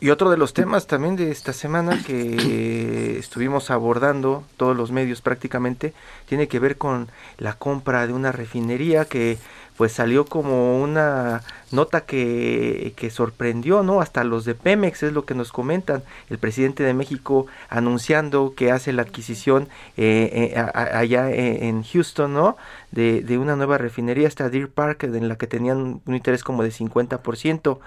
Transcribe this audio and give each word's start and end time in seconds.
Y 0.00 0.08
otro 0.08 0.30
de 0.30 0.38
los 0.38 0.54
temas 0.54 0.86
también 0.86 1.16
de 1.16 1.30
esta 1.30 1.52
semana 1.52 2.02
que 2.06 3.18
estuvimos 3.18 3.70
abordando, 3.70 4.44
todos 4.56 4.74
los 4.74 4.90
medios 4.90 5.20
prácticamente, 5.20 5.92
tiene 6.26 6.48
que 6.48 6.58
ver 6.58 6.78
con 6.78 7.08
la 7.36 7.52
compra 7.52 8.06
de 8.06 8.14
una 8.14 8.32
refinería 8.32 9.04
que 9.04 9.36
pues 9.76 9.92
salió 9.92 10.26
como 10.26 10.78
una 10.80 11.42
nota 11.70 12.02
que, 12.02 12.92
que 12.96 13.10
sorprendió, 13.10 13.82
¿no? 13.82 14.00
Hasta 14.02 14.24
los 14.24 14.44
de 14.44 14.54
Pemex 14.54 15.02
es 15.02 15.12
lo 15.12 15.24
que 15.24 15.34
nos 15.34 15.52
comentan. 15.52 16.02
El 16.28 16.38
presidente 16.38 16.82
de 16.82 16.92
México 16.92 17.46
anunciando 17.70 18.54
que 18.54 18.72
hace 18.72 18.92
la 18.92 19.02
adquisición 19.02 19.68
eh, 19.96 20.52
eh, 20.54 20.60
allá 20.74 21.30
en 21.30 21.82
Houston, 21.82 22.34
¿no? 22.34 22.56
De, 22.90 23.22
de 23.22 23.38
una 23.38 23.56
nueva 23.56 23.78
refinería, 23.78 24.28
esta 24.28 24.50
Deer 24.50 24.68
Park, 24.68 25.04
en 25.04 25.28
la 25.28 25.36
que 25.36 25.46
tenían 25.46 26.02
un 26.04 26.14
interés 26.14 26.44
como 26.44 26.62
de 26.62 26.70
50%. 26.70 27.78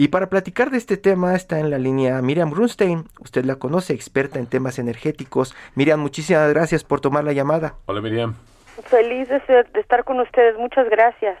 Y 0.00 0.08
para 0.08 0.28
platicar 0.28 0.70
de 0.70 0.78
este 0.78 0.96
tema 0.96 1.34
está 1.34 1.58
en 1.58 1.70
la 1.70 1.78
línea 1.78 2.22
Miriam 2.22 2.52
Runstein. 2.52 3.06
Usted 3.18 3.44
la 3.44 3.56
conoce, 3.56 3.94
experta 3.94 4.38
en 4.38 4.46
temas 4.46 4.78
energéticos. 4.78 5.56
Miriam, 5.74 5.98
muchísimas 5.98 6.48
gracias 6.50 6.84
por 6.84 7.00
tomar 7.00 7.24
la 7.24 7.32
llamada. 7.32 7.74
Hola 7.86 8.00
Miriam. 8.00 8.34
Feliz 8.84 9.28
de, 9.28 9.40
de 9.74 9.80
estar 9.80 10.04
con 10.04 10.20
ustedes. 10.20 10.56
Muchas 10.56 10.88
gracias. 10.88 11.36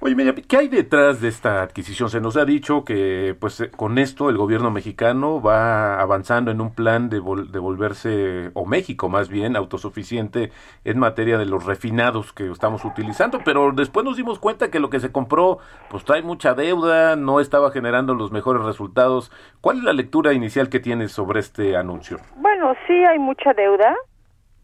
Oye, 0.00 0.14
mira, 0.14 0.34
¿qué 0.34 0.56
hay 0.56 0.68
detrás 0.68 1.20
de 1.20 1.28
esta 1.28 1.62
adquisición? 1.62 2.10
Se 2.10 2.20
nos 2.20 2.36
ha 2.36 2.44
dicho 2.44 2.84
que 2.84 3.36
pues 3.38 3.60
eh, 3.60 3.70
con 3.70 3.98
esto 3.98 4.28
el 4.28 4.36
gobierno 4.36 4.70
mexicano 4.70 5.40
va 5.40 6.00
avanzando 6.00 6.50
en 6.50 6.60
un 6.60 6.74
plan 6.74 7.08
de, 7.08 7.16
de 7.16 7.58
volverse, 7.58 8.50
o 8.54 8.66
México 8.66 9.08
más 9.08 9.28
bien, 9.28 9.56
autosuficiente 9.56 10.52
en 10.84 10.98
materia 10.98 11.38
de 11.38 11.46
los 11.46 11.64
refinados 11.64 12.32
que 12.32 12.50
estamos 12.50 12.84
utilizando, 12.84 13.40
pero 13.44 13.72
después 13.72 14.04
nos 14.04 14.16
dimos 14.16 14.38
cuenta 14.38 14.70
que 14.70 14.80
lo 14.80 14.90
que 14.90 15.00
se 15.00 15.12
compró 15.12 15.58
pues 15.90 16.04
trae 16.04 16.22
mucha 16.22 16.54
deuda, 16.54 17.16
no 17.16 17.40
estaba 17.40 17.70
generando 17.70 18.14
los 18.14 18.32
mejores 18.32 18.62
resultados. 18.62 19.32
¿Cuál 19.60 19.78
es 19.78 19.84
la 19.84 19.92
lectura 19.92 20.32
inicial 20.32 20.68
que 20.68 20.80
tienes 20.80 21.12
sobre 21.12 21.40
este 21.40 21.76
anuncio? 21.76 22.18
Bueno, 22.36 22.74
sí 22.86 22.92
hay 23.04 23.18
mucha 23.18 23.52
deuda, 23.52 23.94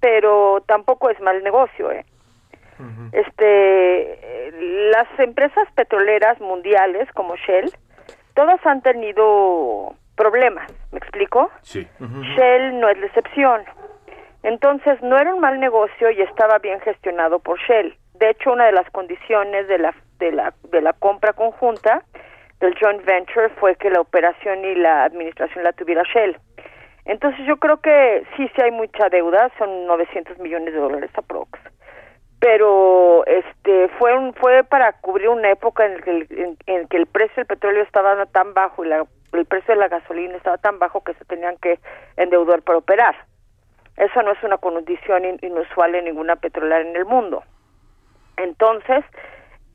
pero 0.00 0.62
tampoco 0.66 1.10
es 1.10 1.20
mal 1.20 1.42
negocio, 1.42 1.90
¿eh? 1.90 2.04
Este, 3.12 4.50
las 4.90 5.06
empresas 5.18 5.68
petroleras 5.74 6.40
mundiales 6.40 7.10
como 7.12 7.36
Shell, 7.36 7.70
todas 8.34 8.64
han 8.66 8.82
tenido 8.82 9.94
problemas, 10.16 10.70
¿me 10.92 10.98
explico? 10.98 11.50
Sí. 11.62 11.86
Shell 12.36 12.80
no 12.80 12.88
es 12.88 12.98
la 12.98 13.06
excepción. 13.06 13.62
Entonces, 14.42 15.00
no 15.02 15.18
era 15.18 15.34
un 15.34 15.40
mal 15.40 15.60
negocio 15.60 16.10
y 16.10 16.20
estaba 16.20 16.58
bien 16.58 16.80
gestionado 16.80 17.38
por 17.38 17.58
Shell. 17.60 17.96
De 18.14 18.30
hecho, 18.30 18.52
una 18.52 18.66
de 18.66 18.72
las 18.72 18.88
condiciones 18.90 19.68
de 19.68 19.78
la 19.78 19.94
de 20.18 20.32
la 20.32 20.54
de 20.70 20.80
la 20.80 20.92
compra 20.92 21.32
conjunta 21.32 22.02
del 22.60 22.78
joint 22.78 23.04
venture 23.04 23.48
fue 23.60 23.74
que 23.76 23.90
la 23.90 24.00
operación 24.00 24.64
y 24.64 24.74
la 24.76 25.04
administración 25.04 25.64
la 25.64 25.72
tuviera 25.72 26.02
Shell. 26.04 26.36
Entonces, 27.04 27.44
yo 27.46 27.56
creo 27.56 27.78
que 27.78 28.24
sí, 28.36 28.48
sí 28.54 28.62
hay 28.62 28.70
mucha 28.70 29.08
deuda, 29.08 29.50
son 29.58 29.86
900 29.86 30.38
millones 30.38 30.72
de 30.72 30.78
dólares 30.78 31.10
aprox 31.16 31.58
pero 32.42 33.24
este 33.26 33.86
fue 34.00 34.18
un, 34.18 34.34
fue 34.34 34.64
para 34.64 34.94
cubrir 34.94 35.28
una 35.28 35.52
época 35.52 35.86
en, 35.86 35.92
el 35.92 36.02
que, 36.02 36.56
en, 36.66 36.88
que 36.88 36.96
el 36.96 37.06
precio 37.06 37.36
del 37.36 37.46
petróleo 37.46 37.84
estaba 37.84 38.26
tan 38.26 38.52
bajo 38.52 38.84
y 38.84 38.88
la, 38.88 39.06
el 39.32 39.46
precio 39.46 39.74
de 39.74 39.80
la 39.80 39.86
gasolina 39.86 40.36
estaba 40.36 40.58
tan 40.58 40.80
bajo 40.80 41.04
que 41.04 41.14
se 41.14 41.24
tenían 41.24 41.56
que 41.58 41.78
endeudar 42.16 42.62
para 42.62 42.78
operar. 42.78 43.14
Eso 43.96 44.22
no 44.22 44.32
es 44.32 44.42
una 44.42 44.58
condición 44.58 45.22
inusual 45.40 45.94
en 45.94 46.06
ninguna 46.06 46.34
petrolera 46.34 46.80
en 46.80 46.96
el 46.96 47.04
mundo. 47.04 47.44
Entonces, 48.36 49.04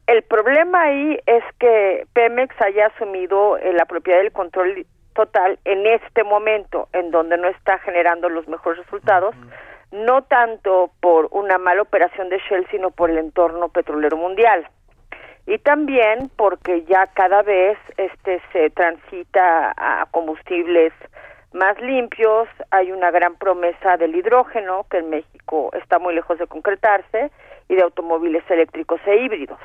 el 0.08 0.24
problema 0.24 0.82
ahí 0.82 1.22
es 1.26 1.46
que 1.62 2.06
Pemex 2.12 2.54
haya 2.62 2.88
asumido 2.88 3.58
eh, 3.60 3.72
la 3.72 3.86
propiedad 3.86 4.20
del 4.20 4.34
control 4.34 4.86
total 5.16 5.58
en 5.64 5.88
este 5.88 6.26
momento, 6.26 6.90
en 6.92 7.12
donde 7.12 7.38
no 7.38 7.48
está 7.48 7.80
generando 7.80 8.28
los 8.28 8.46
mejores 8.50 8.84
resultados 8.84 9.34
no 9.92 10.24
tanto 10.24 10.92
por 11.00 11.30
una 11.32 11.58
mala 11.58 11.82
operación 11.82 12.30
de 12.30 12.40
Shell, 12.40 12.68
sino 12.72 12.92
por 12.92 13.10
el 13.10 13.18
entorno 13.18 13.70
petrolero 13.70 14.18
mundial. 14.18 14.68
Y 15.46 15.60
también 15.60 16.30
porque 16.36 16.84
ya 16.84 17.08
cada 17.08 17.42
vez 17.42 17.78
este 17.96 18.42
se 18.52 18.70
transita 18.72 19.74
a 19.78 20.06
combustibles 20.12 20.92
más 21.54 21.80
limpios, 21.82 22.50
hay 22.72 22.92
una 22.92 23.12
gran 23.12 23.36
promesa 23.36 23.96
del 23.96 24.14
hidrógeno 24.16 24.86
que 24.90 24.98
en 24.98 25.10
México 25.10 25.70
está 25.74 26.00
muy 26.00 26.14
lejos 26.14 26.38
de 26.38 26.48
concretarse 26.48 27.32
y 27.70 27.76
de 27.76 27.84
automóviles 27.84 28.44
eléctricos 28.50 29.00
e 29.06 29.18
híbridos 29.18 29.60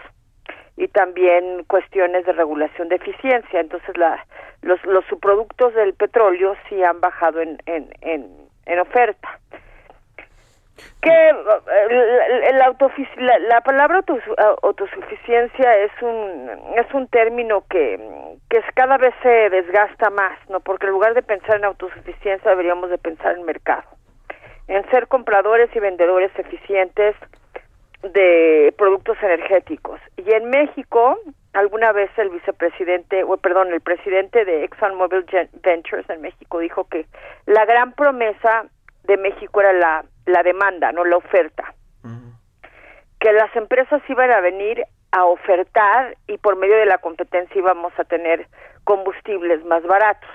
y 0.76 0.88
también 0.88 1.64
cuestiones 1.64 2.24
de 2.24 2.32
regulación 2.32 2.88
de 2.88 2.96
eficiencia. 2.96 3.60
Entonces, 3.60 3.96
la, 3.96 4.24
los, 4.62 4.82
los 4.84 5.04
subproductos 5.06 5.74
del 5.74 5.94
petróleo 5.94 6.54
sí 6.68 6.82
han 6.82 7.00
bajado 7.00 7.40
en, 7.40 7.58
en, 7.66 7.92
en, 8.00 8.30
en 8.66 8.78
oferta 8.78 9.40
que 11.02 11.10
eh, 11.10 12.52
la, 12.52 13.38
la, 13.40 13.60
palabra 13.60 14.04
autosuficiencia 14.62 15.76
es 15.78 15.90
un 16.00 16.48
es 16.76 16.94
un 16.94 17.08
término 17.08 17.64
que 17.68 17.98
que 18.48 18.62
cada 18.74 18.98
vez 18.98 19.12
se 19.20 19.50
desgasta 19.50 20.10
más 20.10 20.38
no 20.48 20.60
porque 20.60 20.86
en 20.86 20.92
lugar 20.92 21.14
de 21.14 21.22
pensar 21.22 21.56
en 21.56 21.64
autosuficiencia 21.64 22.50
deberíamos 22.50 22.88
de 22.88 22.98
pensar 22.98 23.36
en 23.36 23.44
mercado. 23.44 23.82
En 24.68 24.88
ser 24.90 25.08
compradores 25.08 25.74
y 25.74 25.80
vendedores 25.80 26.30
eficientes 26.38 27.16
de 28.02 28.72
productos 28.78 29.16
energéticos. 29.22 30.00
Y 30.16 30.32
en 30.32 30.50
México 30.50 31.18
alguna 31.52 31.90
vez 31.92 32.10
el 32.16 32.30
vicepresidente 32.30 33.24
o 33.24 33.36
perdón 33.38 33.72
el 33.72 33.80
presidente 33.80 34.44
de 34.44 34.64
ExxonMobil 34.64 35.26
Ventures 35.64 36.08
en 36.08 36.20
México 36.20 36.60
dijo 36.60 36.84
que 36.84 37.06
la 37.46 37.64
gran 37.64 37.92
promesa 37.92 38.66
de 39.04 39.16
México 39.16 39.60
era 39.60 39.72
la 39.72 40.04
la 40.26 40.42
demanda, 40.42 40.92
no 40.92 41.04
la 41.04 41.16
oferta. 41.16 41.74
Que 43.20 43.32
las 43.32 43.54
empresas 43.54 44.02
iban 44.08 44.32
a 44.32 44.40
venir 44.40 44.84
a 45.12 45.26
ofertar 45.26 46.16
y 46.26 46.38
por 46.38 46.56
medio 46.56 46.76
de 46.76 46.86
la 46.86 46.98
competencia 46.98 47.56
íbamos 47.56 47.92
a 47.96 48.04
tener 48.04 48.48
combustibles 48.82 49.64
más 49.64 49.84
baratos. 49.84 50.30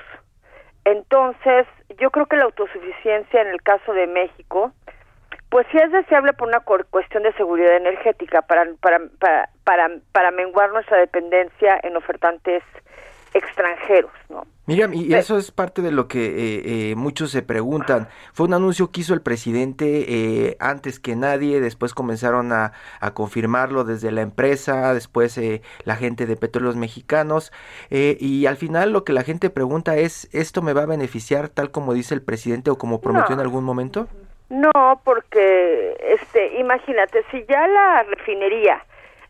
Entonces, 0.86 1.68
yo 2.00 2.12
creo 2.12 2.28
que 2.28 2.38
la 2.38 2.46
autosuficiencia 2.46 3.42
en 3.42 3.50
el 3.50 3.62
caso 3.62 3.92
de 3.92 4.08
México, 4.08 4.72
pues 5.50 5.68
sí 5.70 5.78
es 5.78 5.92
deseable 5.92 6.32
por 6.32 6.48
una 6.48 6.62
cuestión 6.62 7.24
de 7.24 7.34
seguridad 7.34 7.76
energética 7.76 8.42
para, 8.44 8.66
para, 8.80 9.02
para, 9.20 9.50
para, 9.66 9.90
para 10.14 10.32
menguar 10.32 10.72
nuestra 10.72 10.98
dependencia 10.98 11.78
en 11.84 11.98
ofertantes 11.98 12.64
extranjeros, 13.34 14.12
¿no? 14.30 14.46
Miriam, 14.66 14.94
y 14.94 15.14
eso 15.14 15.38
es 15.38 15.52
parte 15.52 15.82
de 15.82 15.92
lo 15.92 16.10
que 16.10 16.26
eh, 16.26 16.92
eh, 16.92 16.96
muchos 16.96 17.32
se 17.32 17.42
preguntan. 17.42 18.10
Fue 18.34 18.48
un 18.48 18.54
anuncio 18.54 18.92
que 18.92 19.00
hizo 19.00 19.14
el 19.14 19.22
presidente 19.22 20.06
eh, 20.10 20.58
antes 20.60 21.00
que 21.00 21.16
nadie, 21.16 21.62
después 21.62 21.94
comenzaron 21.94 22.52
a, 22.52 22.74
a, 23.00 23.14
confirmarlo 23.14 23.86
desde 23.86 24.12
la 24.12 24.22
empresa, 24.22 24.94
después 24.94 25.40
la 25.86 25.96
gente 25.96 26.26
de 26.26 26.36
Petróleos 26.36 26.76
Mexicanos, 26.76 27.54
y 27.90 28.46
al 28.46 28.58
final 28.58 28.92
lo 28.92 29.06
que 29.06 29.14
la 29.14 29.24
gente 29.24 29.50
pregunta 29.50 29.96
es, 29.96 30.28
¿esto 30.34 30.62
me 30.62 30.74
va 30.74 30.84
a 30.84 30.86
beneficiar 30.86 31.48
tal 31.48 31.72
como 31.72 31.94
dice 31.94 32.14
el 32.14 32.22
presidente 32.22 32.70
o 32.70 32.78
como 32.78 33.00
prometió 33.00 33.36
en 33.36 33.42
algún 33.42 33.64
momento? 33.64 34.10
No, 34.50 35.02
porque, 35.04 35.98
este, 36.02 36.60
imagínate, 36.60 37.24
si 37.32 37.46
ya 37.48 37.68
la 37.68 38.04
refinería 38.04 38.84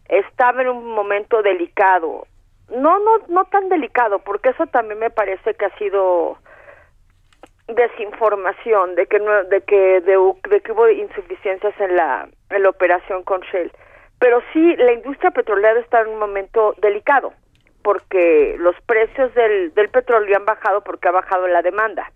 estaba 0.09 0.61
en 0.61 0.69
un 0.69 0.93
momento 0.93 1.41
delicado, 1.41 2.27
no, 2.69 2.99
no, 2.99 3.11
no 3.29 3.45
tan 3.45 3.69
delicado, 3.69 4.19
porque 4.19 4.49
eso 4.49 4.67
también 4.67 4.99
me 4.99 5.09
parece 5.09 5.53
que 5.53 5.65
ha 5.65 5.77
sido 5.77 6.37
desinformación 7.67 8.95
de 8.95 9.07
que 9.07 9.19
no, 9.19 9.43
de 9.43 9.61
que 9.61 10.01
de, 10.01 10.61
que 10.61 10.71
hubo 10.71 10.89
insuficiencias 10.89 11.73
en 11.79 11.95
la 11.95 12.29
en 12.49 12.63
la 12.63 12.69
operación 12.69 13.23
con 13.23 13.41
Shell. 13.41 13.71
Pero 14.19 14.41
sí 14.53 14.75
la 14.77 14.93
industria 14.93 15.31
petrolera 15.31 15.79
está 15.79 16.01
en 16.01 16.09
un 16.09 16.19
momento 16.19 16.75
delicado 16.81 17.33
porque 17.83 18.55
los 18.59 18.75
precios 18.85 19.33
del, 19.33 19.73
del 19.73 19.89
petróleo 19.89 20.35
han 20.35 20.45
bajado 20.45 20.83
porque 20.83 21.07
ha 21.07 21.11
bajado 21.11 21.47
la 21.47 21.61
demanda. 21.61 22.11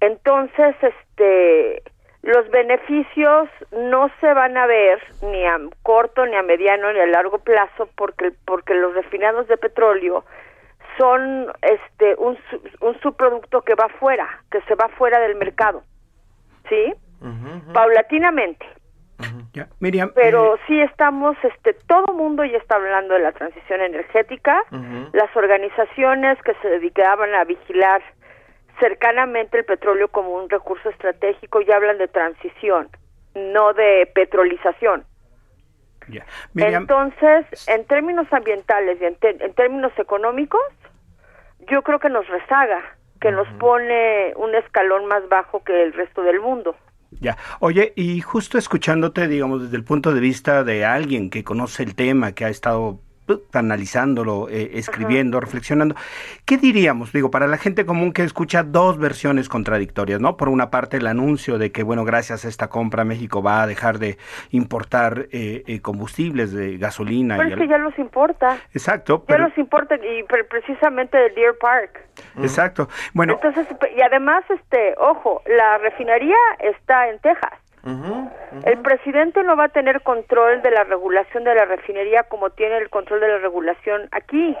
Entonces 0.00 0.76
este 0.82 1.82
los 2.22 2.50
beneficios 2.50 3.48
no 3.72 4.10
se 4.20 4.34
van 4.34 4.56
a 4.56 4.66
ver 4.66 5.00
ni 5.22 5.44
a 5.46 5.58
corto, 5.82 6.26
ni 6.26 6.36
a 6.36 6.42
mediano, 6.42 6.92
ni 6.92 7.00
a 7.00 7.06
largo 7.06 7.38
plazo 7.38 7.88
porque, 7.96 8.32
porque 8.44 8.74
los 8.74 8.94
refinados 8.94 9.46
de 9.48 9.56
petróleo 9.56 10.24
son 10.98 11.46
este 11.62 12.16
un, 12.16 12.36
un 12.80 13.00
subproducto 13.00 13.62
que 13.62 13.74
va 13.74 13.88
fuera, 13.88 14.42
que 14.50 14.60
se 14.62 14.74
va 14.74 14.88
fuera 14.88 15.20
del 15.20 15.36
mercado. 15.36 15.82
¿Sí? 16.68 16.92
Paulatinamente. 17.72 18.66
Miriam, 19.80 20.12
pero 20.14 20.54
eh, 20.54 20.60
sí 20.66 20.80
estamos, 20.80 21.36
este, 21.42 21.74
todo 21.86 22.12
mundo 22.12 22.44
ya 22.44 22.58
está 22.58 22.76
hablando 22.76 23.14
de 23.14 23.20
la 23.20 23.32
transición 23.32 23.80
energética. 23.80 24.62
Las 25.12 25.34
organizaciones 25.34 26.40
que 26.42 26.54
se 26.62 26.68
dedicaban 26.68 27.34
a 27.34 27.44
vigilar 27.44 28.02
cercanamente 28.80 29.58
el 29.58 29.64
petróleo 29.64 30.08
como 30.08 30.30
un 30.30 30.48
recurso 30.48 30.88
estratégico 30.90 31.60
ya 31.62 31.76
hablan 31.76 31.98
de 31.98 32.08
transición, 32.08 32.88
no 33.34 33.72
de 33.72 34.10
petrolización. 34.14 35.04
Entonces, 36.54 37.68
en 37.68 37.84
términos 37.84 38.26
ambientales 38.32 38.98
y 39.00 39.04
en, 39.04 39.54
términos 39.54 39.92
económicos, 39.98 40.60
yo 41.70 41.82
creo 41.82 41.98
que 41.98 42.08
nos 42.08 42.26
rezaga, 42.28 42.82
que 43.20 43.30
nos 43.30 43.48
pone 43.58 44.32
un 44.36 44.54
escalón 44.54 45.06
más 45.06 45.28
bajo 45.28 45.62
que 45.64 45.82
el 45.82 45.92
resto 45.92 46.22
del 46.22 46.40
mundo. 46.40 46.76
Ya, 47.20 47.36
oye, 47.60 47.92
y 47.96 48.20
justo 48.20 48.58
escuchándote, 48.58 49.28
digamos, 49.28 49.62
desde 49.62 49.76
el 49.76 49.84
punto 49.84 50.12
de 50.12 50.20
vista 50.20 50.62
de 50.62 50.84
alguien 50.84 51.30
que 51.30 51.42
conoce 51.42 51.82
el 51.82 51.94
tema, 51.94 52.32
que 52.32 52.44
ha 52.44 52.48
estado 52.48 53.00
analizándolo, 53.52 54.48
eh, 54.48 54.70
escribiendo, 54.74 55.40
reflexionando. 55.40 55.94
¿Qué 56.44 56.56
diríamos? 56.56 57.12
Digo, 57.12 57.30
para 57.30 57.46
la 57.46 57.58
gente 57.58 57.84
común 57.86 58.12
que 58.12 58.22
escucha 58.22 58.62
dos 58.62 58.98
versiones 58.98 59.48
contradictorias, 59.48 60.20
¿no? 60.20 60.36
Por 60.36 60.48
una 60.48 60.70
parte, 60.70 60.96
el 60.96 61.06
anuncio 61.06 61.58
de 61.58 61.72
que, 61.72 61.82
bueno, 61.82 62.04
gracias 62.04 62.44
a 62.44 62.48
esta 62.48 62.68
compra 62.68 63.04
México 63.04 63.42
va 63.42 63.62
a 63.62 63.66
dejar 63.66 63.98
de 63.98 64.18
importar 64.50 65.26
eh, 65.32 65.62
eh, 65.66 65.80
combustibles 65.80 66.52
de 66.52 66.78
gasolina. 66.78 67.36
Pero 67.36 67.50
es 67.50 67.56
que 67.56 67.68
ya 67.68 67.78
los 67.78 67.98
importa. 67.98 68.58
Exacto. 68.72 69.24
Ya 69.28 69.38
los 69.38 69.56
importa 69.58 69.96
y 69.96 70.22
precisamente 70.48 71.16
de 71.18 71.30
Deer 71.30 71.56
Park. 71.60 72.00
Exacto. 72.38 72.88
Bueno. 73.14 73.34
Entonces, 73.34 73.66
y 73.96 74.00
además, 74.00 74.44
este, 74.50 74.94
ojo, 74.98 75.42
la 75.46 75.78
refinería 75.78 76.36
está 76.60 77.08
en 77.08 77.18
Texas. 77.20 77.52
El 77.84 78.78
presidente 78.82 79.42
no 79.42 79.56
va 79.56 79.64
a 79.64 79.68
tener 79.68 80.02
control 80.02 80.62
de 80.62 80.70
la 80.70 80.84
regulación 80.84 81.44
de 81.44 81.54
la 81.54 81.64
refinería 81.64 82.24
como 82.24 82.50
tiene 82.50 82.78
el 82.78 82.90
control 82.90 83.20
de 83.20 83.28
la 83.28 83.38
regulación 83.38 84.08
aquí, 84.12 84.56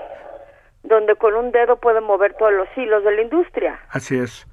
donde 0.82 1.16
con 1.16 1.34
un 1.34 1.50
dedo 1.52 1.76
puede 1.76 2.00
mover 2.00 2.34
todos 2.34 2.52
los 2.52 2.68
hilos 2.76 3.04
de 3.04 3.12
la 3.12 3.22
industria. 3.22 3.78
Así 3.90 4.18
es. 4.18 4.46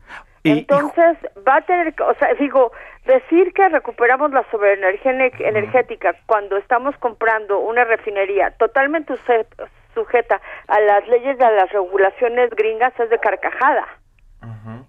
Entonces 0.43 1.17
va 1.47 1.57
a 1.57 1.61
tener, 1.61 1.93
o 2.01 2.13
sea, 2.15 2.33
digo, 2.35 2.71
decir 3.05 3.51
que 3.53 3.67
recuperamos 3.67 4.31
la 4.31 4.45
soberanía 4.51 5.31
energética 5.39 6.15
cuando 6.27 6.57
estamos 6.57 6.95
comprando 6.97 7.59
una 7.59 7.83
refinería 7.83 8.51
totalmente 8.51 9.15
sujeta 9.95 10.39
a 10.67 10.79
las 10.81 11.07
leyes 11.07 11.37
de 11.39 11.45
las 11.45 11.71
regulaciones 11.71 12.51
gringas 12.51 12.93
es 12.99 13.09
de 13.09 13.17
carcajada. 13.17 13.87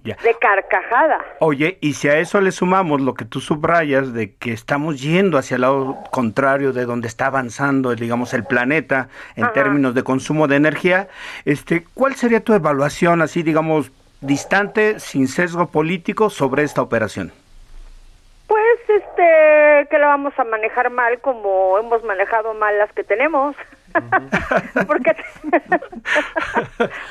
De 0.04 0.34
carcajada. 0.40 1.18
Oye, 1.40 1.78
y 1.80 1.94
si 1.94 2.08
a 2.08 2.18
eso 2.18 2.40
le 2.40 2.52
sumamos 2.52 3.00
lo 3.00 3.14
que 3.14 3.24
tú 3.24 3.40
subrayas 3.40 4.12
de 4.12 4.34
que 4.34 4.52
estamos 4.52 5.00
yendo 5.00 5.38
hacia 5.38 5.56
el 5.56 5.62
lado 5.62 5.98
contrario 6.10 6.72
de 6.72 6.84
donde 6.84 7.08
está 7.08 7.26
avanzando, 7.26 7.94
digamos, 7.94 8.32
el 8.32 8.44
planeta 8.44 9.08
en 9.34 9.50
términos 9.52 9.94
de 9.94 10.04
consumo 10.04 10.46
de 10.46 10.56
energía, 10.56 11.08
este, 11.44 11.84
¿cuál 11.94 12.14
sería 12.14 12.40
tu 12.40 12.54
evaluación 12.54 13.20
así, 13.20 13.42
digamos, 13.42 13.90
distante, 14.20 15.00
sin 15.00 15.28
sesgo 15.28 15.66
político 15.66 16.30
sobre 16.30 16.62
esta 16.62 16.82
operación? 16.82 17.32
Pues, 18.46 18.78
este, 18.88 19.88
que 19.90 19.98
la 19.98 20.06
vamos 20.06 20.32
a 20.38 20.44
manejar 20.44 20.90
mal 20.90 21.20
como 21.20 21.78
hemos 21.78 22.02
manejado 22.04 22.54
mal 22.54 22.78
las 22.78 22.92
que 22.92 23.04
tenemos. 23.04 23.56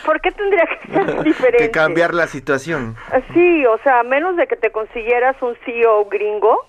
¿Por, 0.05 0.21
qué 0.21 0.31
tendría 0.31 0.65
que 0.65 0.87
ser 0.93 1.23
diferente? 1.23 1.65
Que 1.65 1.71
cambiar 1.71 2.13
la 2.13 2.27
situación. 2.27 2.95
Sí, 3.33 3.65
o 3.65 3.77
sea, 3.79 4.01
a 4.01 4.03
menos 4.03 4.35
de 4.35 4.47
que 4.47 4.55
te 4.55 4.71
consiguieras 4.71 5.35
un 5.41 5.55
CEO 5.65 6.05
gringo 6.05 6.65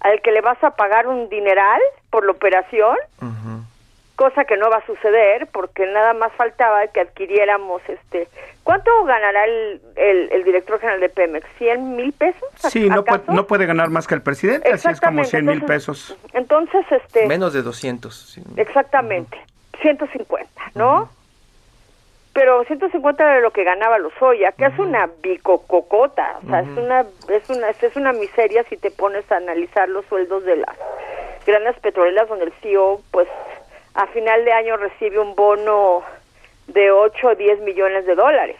al 0.00 0.20
que 0.22 0.30
le 0.30 0.40
vas 0.40 0.62
a 0.62 0.70
pagar 0.70 1.06
un 1.08 1.28
dineral 1.28 1.80
por 2.10 2.24
la 2.24 2.32
operación, 2.32 2.96
cosa 4.16 4.44
que 4.44 4.56
no 4.56 4.68
va 4.70 4.78
a 4.78 4.86
suceder 4.86 5.46
porque 5.52 5.86
nada 5.86 6.14
más 6.14 6.32
faltaba 6.32 6.86
que 6.88 7.00
adquiriéramos 7.00 7.82
este 7.88 8.28
¿Cuánto 8.66 8.90
ganará 9.04 9.44
el, 9.44 9.80
el, 9.94 10.42
director 10.42 10.80
general 10.80 10.98
de 10.98 11.08
Pemex? 11.08 11.46
¿100 11.60 11.78
mil 11.78 12.12
pesos? 12.12 12.48
Sí, 12.68 12.88
no 12.88 13.04
puede, 13.04 13.22
no 13.28 13.46
puede, 13.46 13.64
ganar 13.64 13.90
más 13.90 14.08
que 14.08 14.16
el 14.16 14.22
presidente, 14.22 14.68
así 14.72 14.88
es 14.88 15.00
como 15.00 15.22
100 15.22 15.44
mil 15.46 15.62
pesos. 15.62 16.16
Entonces, 16.32 16.84
este... 16.90 17.28
Menos 17.28 17.52
de 17.52 17.62
200. 17.62 18.40
Exactamente, 18.56 19.38
150, 19.82 20.50
¿no? 20.74 21.08
Pero 22.32 22.64
150 22.64 23.22
era 23.22 23.40
lo 23.40 23.52
que 23.52 23.62
ganaba 23.62 23.98
Lozoya, 23.98 24.50
que 24.50 24.64
es 24.66 24.76
una 24.80 25.08
bicococota, 25.22 26.40
o 26.44 26.48
sea, 26.48 26.62
es, 26.62 26.76
una, 26.76 27.06
es, 27.28 27.48
una, 27.48 27.70
es 27.70 27.96
una 27.96 28.12
miseria 28.14 28.64
si 28.64 28.76
te 28.76 28.90
pones 28.90 29.30
a 29.30 29.36
analizar 29.36 29.88
los 29.88 30.04
sueldos 30.06 30.44
de 30.44 30.56
las 30.56 30.76
grandes 31.46 31.78
petroleras, 31.78 32.28
donde 32.28 32.46
el 32.46 32.52
CEO, 32.54 33.00
pues, 33.12 33.28
a 33.96 34.06
final 34.08 34.44
de 34.44 34.52
año 34.52 34.76
recibe 34.76 35.18
un 35.18 35.34
bono 35.34 36.02
de 36.68 36.90
8 36.90 37.28
o 37.28 37.34
10 37.34 37.60
millones 37.60 38.06
de 38.06 38.14
dólares. 38.14 38.56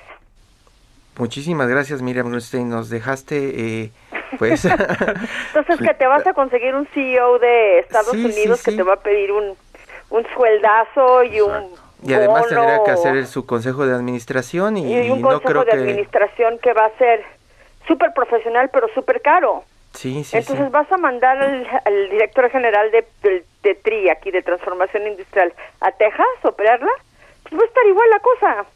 Muchísimas 1.18 1.68
gracias, 1.68 2.02
Miriam 2.02 2.28
Grunstein. 2.28 2.68
Nos 2.68 2.90
dejaste, 2.90 3.36
eh, 3.36 3.90
pues... 4.38 4.64
Entonces, 5.54 5.78
que 5.78 5.94
te 5.94 6.06
vas 6.06 6.26
a 6.26 6.34
conseguir 6.34 6.74
un 6.74 6.86
CEO 6.88 7.38
de 7.38 7.78
Estados 7.80 8.14
Unidos 8.14 8.62
que 8.62 8.72
te 8.72 8.82
va 8.82 8.94
a 8.94 9.00
pedir 9.00 9.32
un, 9.32 9.56
un 10.10 10.26
sueldazo 10.34 11.22
y 11.24 11.40
un 11.40 11.86
y 12.02 12.12
además 12.12 12.46
tendría 12.46 12.84
que 12.84 12.90
hacer 12.90 13.26
su 13.26 13.46
consejo 13.46 13.86
de 13.86 13.94
administración 13.94 14.76
y, 14.76 15.10
un 15.10 15.22
consejo 15.22 15.64
de 15.64 15.72
administración 15.72 16.58
que 16.58 16.72
va 16.72 16.86
a 16.86 16.98
ser 16.98 17.24
súper 17.86 18.12
profesional 18.12 18.70
pero 18.72 18.88
súper 18.94 19.22
caro. 19.22 19.64
Sí, 19.94 20.24
sí, 20.24 20.36
Entonces 20.36 20.70
vas 20.70 20.90
a 20.92 20.98
mandar 20.98 21.38
al, 21.38 22.10
director 22.10 22.50
general 22.50 22.90
de, 22.90 23.06
de, 23.22 23.44
de, 23.66 23.74
TRI 23.74 24.08
aquí 24.10 24.30
de 24.30 24.42
Transformación 24.42 25.06
Industrial 25.06 25.52
a 25.80 25.90
Texas 25.92 26.26
operarla 26.42 26.90
va 27.52 27.62
a 27.62 27.66
estar 27.66 27.86
igual 27.86 28.10
la 28.10 28.20
cosa. 28.20 28.66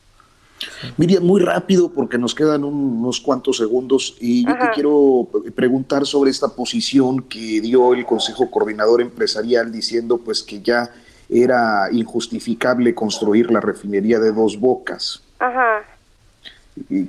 Miriam, 0.98 1.24
muy 1.24 1.40
rápido 1.40 1.90
porque 1.90 2.18
nos 2.18 2.34
quedan 2.34 2.64
unos 2.64 3.20
cuantos 3.20 3.56
segundos 3.56 4.16
y 4.20 4.46
yo 4.46 4.58
te 4.58 4.70
quiero 4.74 5.26
preguntar 5.54 6.04
sobre 6.04 6.30
esta 6.30 6.48
posición 6.48 7.22
que 7.22 7.60
dio 7.60 7.94
el 7.94 8.04
Consejo 8.04 8.50
Coordinador 8.50 9.00
Empresarial 9.00 9.72
diciendo 9.72 10.18
pues 10.18 10.42
que 10.42 10.60
ya 10.60 10.90
era 11.30 11.88
injustificable 11.92 12.94
construir 12.94 13.50
la 13.50 13.60
refinería 13.60 14.18
de 14.18 14.32
dos 14.32 14.58
bocas. 14.60 15.22
Ajá. 15.38 15.82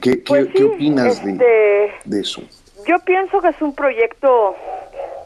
¿Qué, 0.01 0.23
pues 0.25 0.47
qué, 0.53 0.63
opinas 0.63 1.23
de, 1.23 1.31
este, 1.31 1.91
de 2.05 2.21
eso? 2.21 2.41
Yo 2.87 2.99
pienso 2.99 3.41
que 3.41 3.49
es 3.49 3.61
un 3.61 3.75
proyecto 3.75 4.55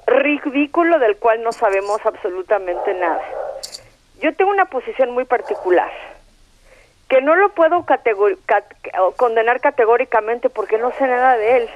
ridículo 0.07 0.99
del 0.99 1.17
cual 1.17 1.41
no 1.43 1.51
sabemos 1.51 2.05
absolutamente 2.05 2.93
nada. 2.93 3.21
Yo 4.21 4.35
tengo 4.35 4.51
una 4.51 4.65
posición 4.65 5.11
muy 5.11 5.25
particular 5.25 5.91
que 7.09 7.21
no 7.21 7.35
lo 7.35 7.49
puedo 7.49 7.85
condenar 9.15 9.61
categóricamente 9.61 10.49
porque 10.49 10.77
no 10.77 10.91
sé 10.93 11.07
nada 11.07 11.37
de 11.37 11.57
él. 11.57 11.69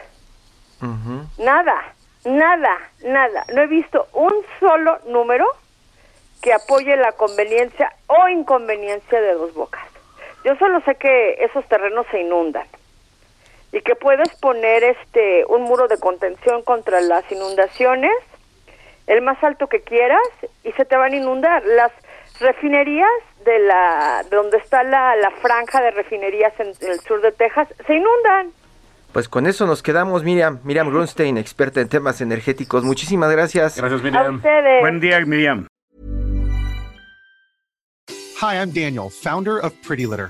Nada, 1.37 1.75
nada, 2.25 2.77
nada. 3.03 3.45
No 3.53 3.61
he 3.61 3.67
visto 3.67 4.07
un 4.13 4.33
solo 4.59 4.99
número 5.05 5.45
que 6.41 6.53
apoye 6.53 6.95
la 6.95 7.11
conveniencia 7.11 7.93
o 8.07 8.27
inconveniencia 8.29 9.21
de 9.21 9.33
dos 9.33 9.53
bocas. 9.53 9.83
Yo 10.45 10.55
solo 10.55 10.81
sé 10.81 10.95
que 10.95 11.43
esos 11.43 11.65
terrenos 11.67 12.07
se 12.11 12.21
inundan 12.21 12.65
y 13.71 13.81
que 13.81 13.95
puedes 13.95 14.29
poner 14.39 14.83
este 14.83 15.45
un 15.45 15.63
muro 15.63 15.87
de 15.87 15.97
contención 15.97 16.63
contra 16.63 17.01
las 17.01 17.29
inundaciones, 17.31 18.11
el 19.07 19.21
más 19.21 19.41
alto 19.43 19.67
que 19.67 19.81
quieras 19.81 20.27
y 20.63 20.71
se 20.73 20.85
te 20.85 20.95
van 20.95 21.13
a 21.13 21.17
inundar. 21.17 21.63
Las 21.65 21.91
refinerías 22.39 23.09
de 23.45 23.59
la 23.59 24.25
donde 24.29 24.57
está 24.57 24.83
la, 24.83 25.15
la 25.15 25.31
franja 25.41 25.81
de 25.81 25.91
refinerías 25.91 26.53
en, 26.59 26.67
el 26.67 26.99
sur 27.01 27.21
de 27.21 27.31
Texas 27.31 27.67
se 27.85 27.95
inundan. 27.95 28.51
Pues 29.11 29.27
con 29.27 29.47
eso 29.47 29.65
nos 29.65 29.81
quedamos, 29.81 30.23
Miriam, 30.23 30.59
Miriam 30.63 30.87
Grunstein, 30.87 31.37
experta 31.37 31.81
en 31.81 31.89
temas 31.89 32.21
energéticos. 32.21 32.83
Muchísimas 32.83 33.31
gracias. 33.31 33.75
Gracias, 33.75 34.03
Miriam. 34.03 34.41
Buen 34.81 34.99
día, 34.99 35.19
Miriam. 35.21 35.67
Hi, 38.41 38.55
I'm 38.55 38.71
Daniel, 38.71 39.09
founder 39.09 39.57
of 39.57 39.73
Pretty 39.85 40.05
Litter. 40.05 40.29